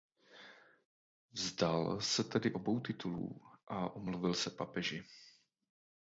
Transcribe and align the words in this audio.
Vzdal 1.31 2.01
se 2.01 2.23
tedy 2.23 2.53
obou 2.53 2.79
titulů 2.79 3.41
a 3.67 3.89
omluvil 3.89 4.33
se 4.33 4.49
papeži. 4.49 5.03